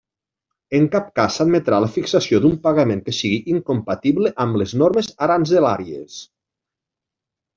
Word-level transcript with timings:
En 0.77 0.85
cap 0.93 1.09
cas 1.19 1.35
s'admetrà 1.39 1.81
la 1.83 1.89
fixació 1.97 2.39
d'un 2.45 2.55
pagament 2.63 3.03
que 3.09 3.13
sigui 3.17 3.37
incompatible 3.55 4.33
amb 4.45 4.59
les 4.61 4.75
normes 4.83 5.11
aranzelàries. 5.27 6.17